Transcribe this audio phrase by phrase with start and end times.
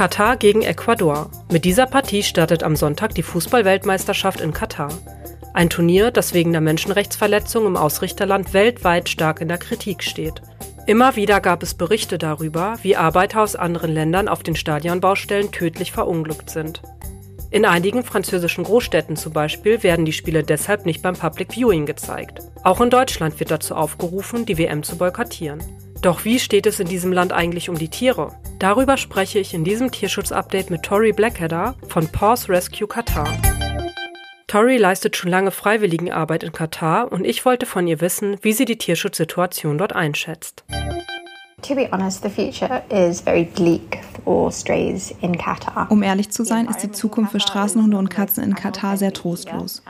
[0.00, 1.30] Katar gegen Ecuador.
[1.52, 4.88] Mit dieser Partie startet am Sonntag die Fußballweltmeisterschaft in Katar.
[5.52, 10.40] Ein Turnier, das wegen der Menschenrechtsverletzung im Ausrichterland weltweit stark in der Kritik steht.
[10.86, 15.92] Immer wieder gab es Berichte darüber, wie Arbeiter aus anderen Ländern auf den Stadionbaustellen tödlich
[15.92, 16.80] verunglückt sind.
[17.50, 22.40] In einigen französischen Großstädten zum Beispiel werden die Spiele deshalb nicht beim Public Viewing gezeigt.
[22.64, 25.62] Auch in Deutschland wird dazu aufgerufen, die WM zu boykottieren.
[26.02, 28.32] Doch wie steht es in diesem Land eigentlich um die Tiere?
[28.58, 33.28] Darüber spreche ich in diesem Tierschutz-Update mit Tori Blackadder von Paws Rescue Qatar.
[34.46, 38.64] Tori leistet schon lange Freiwilligenarbeit in Katar und ich wollte von ihr wissen, wie sie
[38.64, 40.64] die Tierschutzsituation dort einschätzt.
[45.90, 49.82] Um ehrlich zu sein, ist die Zukunft für Straßenhunde und Katzen in Katar sehr trostlos.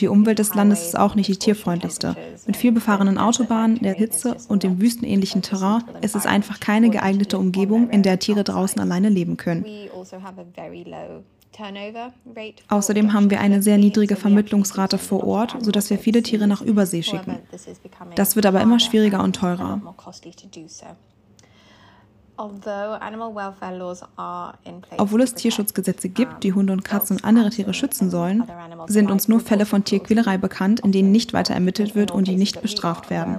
[0.00, 2.16] Die Umwelt des Landes ist auch nicht die tierfreundlichste.
[2.46, 7.38] Mit viel befahrenen Autobahnen, der Hitze und dem wüstenähnlichen Terrain ist es einfach keine geeignete
[7.38, 9.64] Umgebung, in der Tiere draußen alleine leben können.
[12.68, 17.02] Außerdem haben wir eine sehr niedrige Vermittlungsrate vor Ort, sodass wir viele Tiere nach Übersee
[17.02, 17.38] schicken.
[18.14, 19.80] Das wird aber immer schwieriger und teurer.
[24.98, 28.44] Obwohl es Tierschutzgesetze gibt, die Hunde und Katzen und andere Tiere schützen sollen,
[28.86, 32.36] sind uns nur Fälle von Tierquälerei bekannt, in denen nicht weiter ermittelt wird und die
[32.36, 33.38] nicht bestraft werden.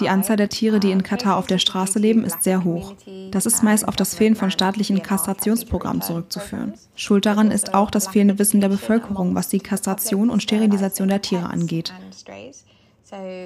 [0.00, 2.94] Die Anzahl der Tiere, die in Katar auf der Straße leben, ist sehr hoch.
[3.30, 6.74] Das ist meist auf das Fehlen von staatlichen Kastrationsprogrammen zurückzuführen.
[6.96, 11.22] Schuld daran ist auch das fehlende Wissen der Bevölkerung, was die Kastration und Sterilisation der
[11.22, 11.92] Tiere angeht.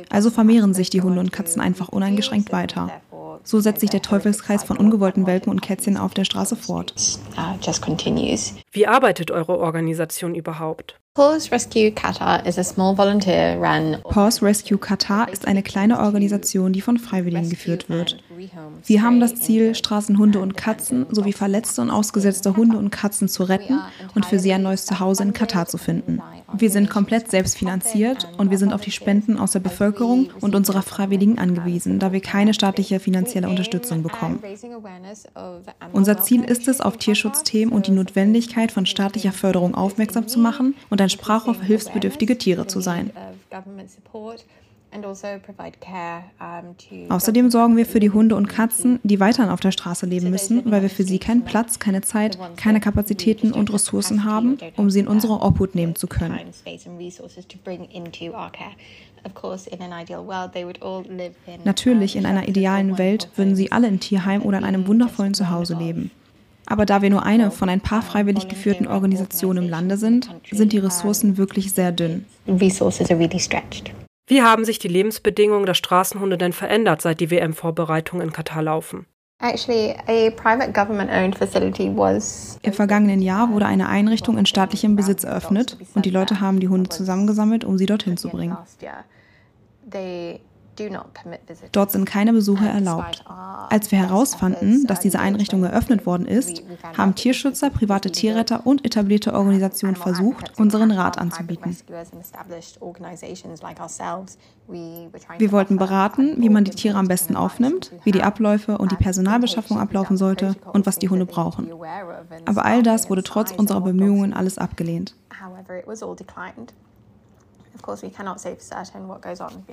[0.08, 2.90] Also vermehren sich die Hunde und Katzen einfach uneingeschränkt weiter.
[3.42, 6.94] So setzt sich der Teufelskreis von ungewollten Welpen und Kätzchen auf der Straße fort.
[8.72, 11.00] Wie arbeitet eure Organisation überhaupt?
[11.20, 13.98] Paws Rescue Qatar is a small volunteer run.
[14.04, 18.16] Paws Rescue Qatar ist eine kleine Organisation, die von Freiwilligen geführt wird.
[18.86, 23.42] Wir haben das Ziel, Straßenhunde und Katzen sowie verletzte und ausgesetzte Hunde und Katzen zu
[23.42, 23.80] retten
[24.14, 26.22] und für sie ein neues Zuhause in Katar zu finden.
[26.54, 30.82] Wir sind komplett selbstfinanziert und wir sind auf die Spenden aus der Bevölkerung und unserer
[30.82, 34.40] Freiwilligen angewiesen, da wir keine staatliche finanzielle Unterstützung bekommen.
[35.92, 40.74] Unser Ziel ist es, auf Tierschutzthemen und die Notwendigkeit von staatlicher Förderung aufmerksam zu machen
[40.88, 43.10] und ein Sprachrohr für hilfsbedürftige Tiere zu sein.
[47.08, 50.68] Außerdem sorgen wir für die Hunde und Katzen, die weiterhin auf der Straße leben müssen,
[50.70, 55.00] weil wir für sie keinen Platz, keine Zeit, keine Kapazitäten und Ressourcen haben, um sie
[55.00, 56.38] in unsere Obhut nehmen zu können.
[61.64, 65.76] Natürlich, in einer idealen Welt würden sie alle im Tierheim oder in einem wundervollen Zuhause
[65.76, 66.10] leben.
[66.66, 70.72] Aber da wir nur eine von ein paar freiwillig geführten Organisationen im Lande sind, sind
[70.72, 72.24] die Ressourcen wirklich sehr dünn.
[74.26, 79.06] Wie haben sich die Lebensbedingungen der Straßenhunde denn verändert, seit die WM-Vorbereitungen in Katar laufen?
[82.62, 86.68] Im vergangenen Jahr wurde eine Einrichtung in staatlichem Besitz eröffnet und die Leute haben die
[86.68, 88.56] Hunde zusammengesammelt, um sie dorthin zu bringen.
[91.72, 93.24] Dort sind keine Besucher erlaubt.
[93.68, 96.62] Als wir herausfanden, dass diese Einrichtung eröffnet worden ist,
[96.96, 101.76] haben Tierschützer, private Tierretter und etablierte Organisationen versucht, unseren Rat anzubieten.
[105.38, 108.96] Wir wollten beraten, wie man die Tiere am besten aufnimmt, wie die Abläufe und die
[108.96, 111.70] Personalbeschaffung ablaufen sollte und was die Hunde brauchen.
[112.46, 115.14] Aber all das wurde trotz unserer Bemühungen alles abgelehnt.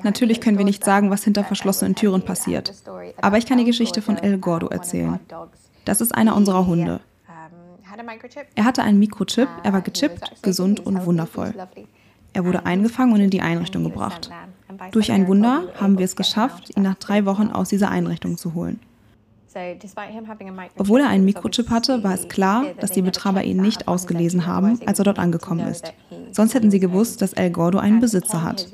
[0.04, 2.74] Natürlich können wir nicht sagen, was hinter verschlossenen Türen passiert.
[3.22, 5.20] Aber ich kann die Geschichte von El Gordo erzählen.
[5.86, 7.00] Das ist einer unserer Hunde.
[8.56, 11.54] Er hatte einen Mikrochip, er war gechippt, gesund und wundervoll.
[12.34, 14.30] Er wurde eingefangen und in die Einrichtung gebracht.
[14.92, 18.54] Durch ein Wunder haben wir es geschafft, ihn nach drei Wochen aus dieser Einrichtung zu
[18.54, 18.80] holen.
[20.78, 24.80] Obwohl er einen Mikrochip hatte, war es klar, dass die Betreiber ihn nicht ausgelesen haben,
[24.86, 25.94] als er dort angekommen ist.
[26.32, 28.68] Sonst hätten sie gewusst, dass El Gordo einen Besitzer hat.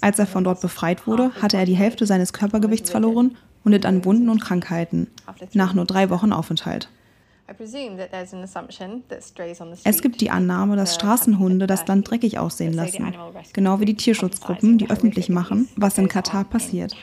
[0.00, 3.86] Als er von dort befreit wurde, hatte er die Hälfte seines Körpergewichts verloren und litt
[3.86, 5.08] an Wunden und Krankheiten.
[5.52, 6.88] Nach nur drei Wochen Aufenthalt.
[9.84, 13.14] Es gibt die Annahme, dass Straßenhunde das Land dreckig aussehen lassen,
[13.52, 16.96] genau wie die Tierschutzgruppen, die öffentlich machen, was in Katar passiert.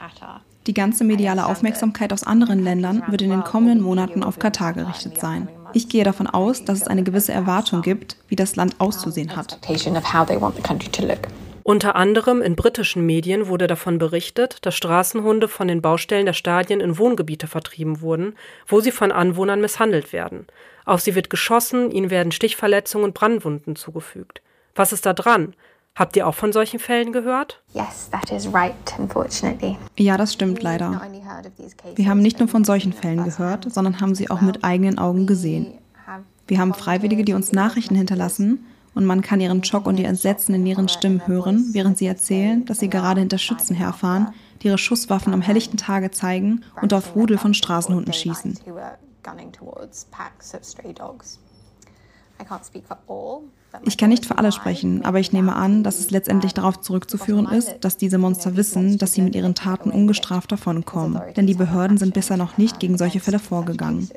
[0.67, 5.19] Die ganze mediale Aufmerksamkeit aus anderen Ländern wird in den kommenden Monaten auf Katar gerichtet
[5.19, 5.49] sein.
[5.73, 9.59] Ich gehe davon aus, dass es eine gewisse Erwartung gibt, wie das Land auszusehen hat.
[11.63, 16.79] Unter anderem in britischen Medien wurde davon berichtet, dass Straßenhunde von den Baustellen der Stadien
[16.79, 18.35] in Wohngebiete vertrieben wurden,
[18.67, 20.45] wo sie von Anwohnern misshandelt werden.
[20.85, 24.41] Auf sie wird geschossen, ihnen werden Stichverletzungen und Brandwunden zugefügt.
[24.75, 25.53] Was ist da dran?
[25.95, 27.61] Habt ihr auch von solchen Fällen gehört?
[29.97, 31.01] Ja, das stimmt leider.
[31.95, 35.27] Wir haben nicht nur von solchen Fällen gehört, sondern haben sie auch mit eigenen Augen
[35.27, 35.73] gesehen.
[36.47, 40.55] Wir haben Freiwillige, die uns Nachrichten hinterlassen und man kann ihren Schock und ihr Entsetzen
[40.55, 44.77] in ihren Stimmen hören, während sie erzählen, dass sie gerade hinter Schützen herfahren, die ihre
[44.77, 48.59] Schusswaffen am helllichten Tage zeigen und auf Rudel von Straßenhunden schießen.
[53.83, 57.47] Ich kann nicht für alle sprechen, aber ich nehme an, dass es letztendlich darauf zurückzuführen
[57.47, 61.21] ist, dass diese Monster wissen, dass sie mit ihren Taten ungestraft davonkommen.
[61.35, 64.09] Denn die Behörden sind bisher noch nicht gegen solche Fälle vorgegangen.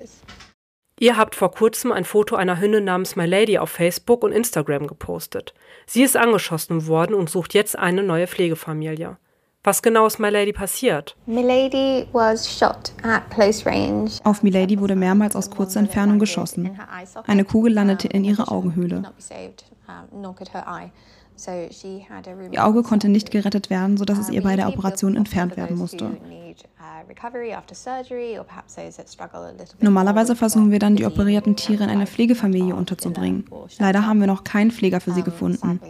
[1.00, 4.86] Ihr habt vor kurzem ein Foto einer Hündin namens My Lady auf Facebook und Instagram
[4.86, 5.52] gepostet.
[5.86, 9.16] Sie ist angeschossen worden und sucht jetzt eine neue Pflegefamilie.
[9.66, 11.16] Was genau ist Milady passiert?
[11.24, 14.10] Milady was shot at close range.
[14.22, 16.78] Auf Milady wurde mehrmals aus kurzer Entfernung geschossen.
[17.26, 19.02] Eine Kugel landete in ihre Augenhöhle.
[22.52, 26.10] Ihr Auge konnte nicht gerettet werden, sodass es ihr bei der Operation entfernt werden musste.
[29.80, 33.46] Normalerweise versuchen wir dann, die operierten Tiere in eine Pflegefamilie unterzubringen.
[33.78, 35.80] Leider haben wir noch keinen Pfleger für sie gefunden.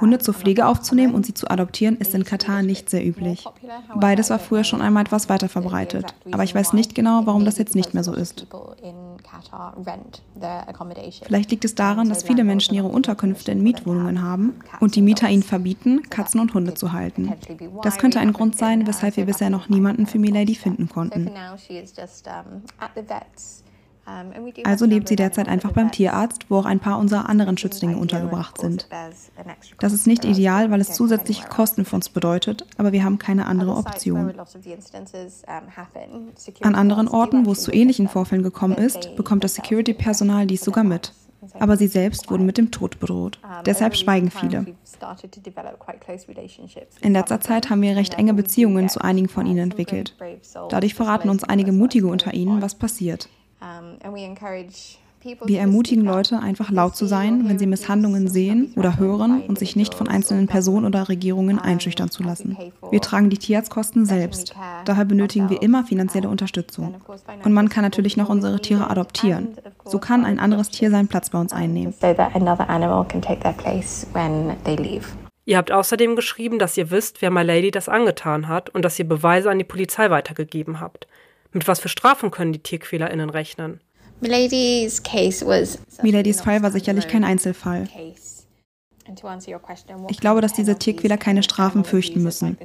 [0.00, 3.44] Hunde zur Pflege aufzunehmen und sie zu adoptieren, ist in Katar nicht sehr üblich.
[3.94, 7.58] Beides war früher schon einmal etwas weiter verbreitet, aber ich weiß nicht genau, warum das
[7.58, 8.46] jetzt nicht mehr so ist.
[11.22, 15.28] Vielleicht liegt es daran, dass viele Menschen ihre Unterkünfte in Mietwohnungen haben und die Mieter
[15.28, 17.32] ihnen verbieten, Katzen und Hunde zu halten.
[17.82, 21.30] Das könnte ein Grund sein, weshalb wir bisher noch niemanden für Milady finden konnten.
[24.64, 28.60] Also lebt sie derzeit einfach beim Tierarzt, wo auch ein paar unserer anderen Schützlinge untergebracht
[28.60, 28.88] sind.
[29.78, 33.46] Das ist nicht ideal, weil es zusätzliche Kosten für uns bedeutet, aber wir haben keine
[33.46, 34.34] andere Option.
[36.60, 40.84] An anderen Orten, wo es zu ähnlichen Vorfällen gekommen ist, bekommt das Security-Personal dies sogar
[40.84, 41.12] mit.
[41.58, 43.40] Aber sie selbst wurden mit dem Tod bedroht.
[43.64, 44.66] Deshalb schweigen viele.
[47.00, 50.16] In letzter Zeit haben wir recht enge Beziehungen zu einigen von ihnen entwickelt.
[50.68, 53.28] Dadurch verraten uns einige Mutige unter ihnen, was passiert.
[55.44, 59.76] Wir ermutigen Leute, einfach laut zu sein, wenn sie Misshandlungen sehen oder hören und sich
[59.76, 62.56] nicht von einzelnen Personen oder Regierungen einschüchtern zu lassen.
[62.90, 64.54] Wir tragen die Tierarztkosten selbst.
[64.86, 66.94] Daher benötigen wir immer finanzielle Unterstützung.
[67.44, 69.48] Und man kann natürlich noch unsere Tiere adoptieren.
[69.84, 71.92] So kann ein anderes Tier seinen Platz bei uns einnehmen.
[75.44, 78.98] Ihr habt außerdem geschrieben, dass ihr wisst, wer My Lady das angetan hat und dass
[78.98, 81.06] ihr Beweise an die Polizei weitergegeben habt.
[81.52, 83.80] Mit was für Strafen können die TierquälerInnen rechnen?
[84.20, 85.02] Miladies
[86.40, 87.88] Fall war sicherlich kein Einzelfall.
[90.08, 92.56] Ich glaube, dass diese Tierquäler keine Strafen fürchten müssen.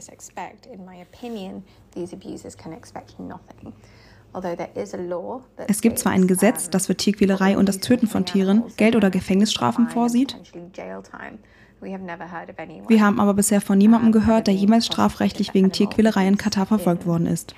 [5.67, 9.09] Es gibt zwar ein Gesetz, das für Tierquälerei und das Töten von Tieren Geld- oder
[9.09, 10.37] Gefängnisstrafen vorsieht.
[11.81, 17.05] Wir haben aber bisher von niemandem gehört, der jemals strafrechtlich wegen Tierquälerei in Katar verfolgt
[17.05, 17.55] worden ist.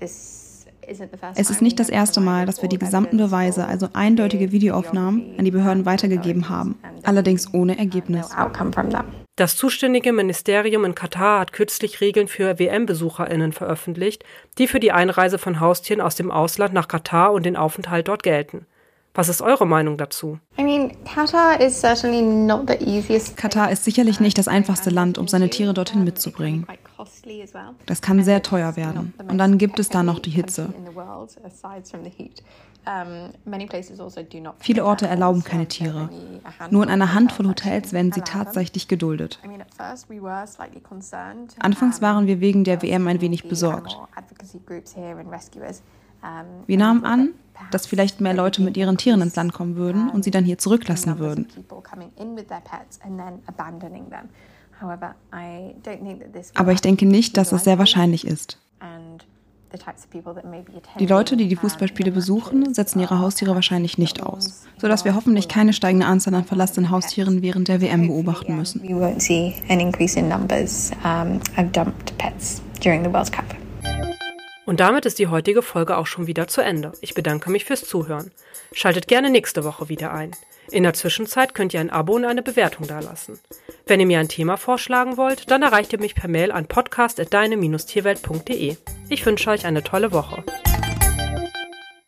[0.00, 5.44] Es ist nicht das erste Mal, dass wir die gesamten Beweise, also eindeutige Videoaufnahmen, an
[5.44, 8.30] die Behörden weitergegeben haben, allerdings ohne Ergebnis.
[9.36, 14.24] Das zuständige Ministerium in Katar hat kürzlich Regeln für WM-Besucherinnen veröffentlicht,
[14.58, 18.22] die für die Einreise von Haustieren aus dem Ausland nach Katar und den Aufenthalt dort
[18.22, 18.66] gelten.
[19.14, 20.38] Was ist eure Meinung dazu?
[23.36, 26.66] Katar ist sicherlich nicht das einfachste Land, um seine Tiere dorthin mitzubringen.
[27.86, 29.14] Das kann sehr teuer werden.
[29.28, 30.72] Und dann gibt es da noch die Hitze.
[30.74, 30.92] Also
[34.58, 36.08] Viele Orte erlauben keine Tiere.
[36.70, 39.38] Nur in einer Handvoll Hotels werden sie tatsächlich geduldet.
[41.58, 43.98] Anfangs waren wir wegen der WM ein wenig besorgt.
[46.66, 47.30] Wir nahmen an,
[47.70, 50.58] dass vielleicht mehr Leute mit ihren Tieren ins Land kommen würden und sie dann hier
[50.58, 51.46] zurücklassen würden.
[56.54, 58.58] Aber ich denke nicht, dass das sehr wahrscheinlich ist.
[60.98, 65.46] Die Leute, die die Fußballspiele besuchen, setzen ihre Haustiere wahrscheinlich nicht aus, sodass wir hoffentlich
[65.48, 68.82] keine steigende Anzahl an verlassenen Haustieren während der WM beobachten müssen.
[74.70, 76.92] Und damit ist die heutige Folge auch schon wieder zu Ende.
[77.00, 78.30] Ich bedanke mich fürs Zuhören.
[78.72, 80.30] Schaltet gerne nächste Woche wieder ein.
[80.70, 83.40] In der Zwischenzeit könnt ihr ein Abo und eine Bewertung dalassen.
[83.88, 88.76] Wenn ihr mir ein Thema vorschlagen wollt, dann erreicht ihr mich per Mail an podcast.deine-tierwelt.de.
[89.08, 90.44] Ich wünsche euch eine tolle Woche.